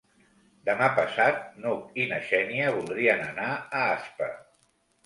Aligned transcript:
Demà 0.69 0.87
passat 0.99 1.43
n'Hug 1.65 2.01
i 2.05 2.09
na 2.15 2.19
Xènia 2.31 2.73
voldrien 2.81 3.23
anar 3.31 3.53
a 3.61 3.87
Aspa. 3.97 4.37